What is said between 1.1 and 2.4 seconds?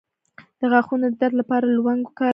د درد لپاره لونګ وکاروئ